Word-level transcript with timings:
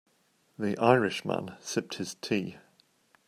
The 0.57 0.75
Irish 0.79 1.25
man 1.25 1.55
sipped 1.59 1.97
his 1.97 2.15
tea. 2.15 2.57